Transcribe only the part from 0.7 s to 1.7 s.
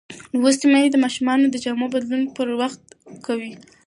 میندې د ماشومانو د